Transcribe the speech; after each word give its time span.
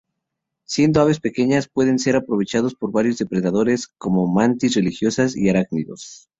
Siendo 0.65 0.99
aves 0.99 1.19
pequeñas, 1.19 1.69
pueden 1.69 1.99
ser 1.99 2.15
aprovechados 2.15 2.73
por 2.73 2.91
varios 2.91 3.19
depredadores 3.19 3.87
como 3.87 4.25
mantis 4.27 4.73
religiosas 4.73 5.37
y 5.37 5.47
arácnidos. 5.47 6.27